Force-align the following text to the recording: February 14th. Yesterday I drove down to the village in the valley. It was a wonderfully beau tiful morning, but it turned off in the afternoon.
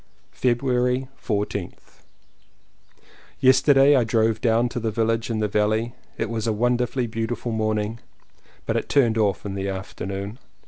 February 0.31 1.07
14th. 1.23 2.01
Yesterday 3.39 3.95
I 3.95 4.03
drove 4.03 4.41
down 4.41 4.67
to 4.69 4.79
the 4.79 4.89
village 4.89 5.29
in 5.29 5.41
the 5.41 5.47
valley. 5.47 5.93
It 6.17 6.27
was 6.27 6.47
a 6.47 6.51
wonderfully 6.53 7.05
beau 7.05 7.27
tiful 7.27 7.51
morning, 7.51 7.99
but 8.65 8.75
it 8.75 8.89
turned 8.89 9.19
off 9.19 9.45
in 9.45 9.53
the 9.53 9.69
afternoon. 9.69 10.39